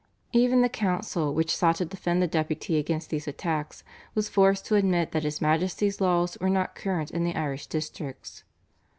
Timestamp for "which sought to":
1.31-1.85